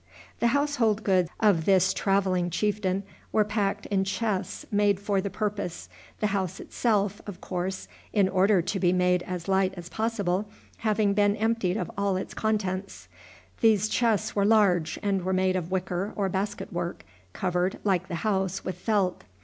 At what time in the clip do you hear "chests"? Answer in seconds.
4.03-4.65, 13.89-14.35